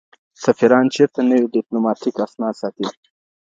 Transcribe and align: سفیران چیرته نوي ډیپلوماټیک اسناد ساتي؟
سفیران 0.43 0.85
چیرته 0.95 1.19
نوي 1.29 1.45
ډیپلوماټیک 1.55 2.15
اسناد 2.25 2.53
ساتي؟ 2.61 2.85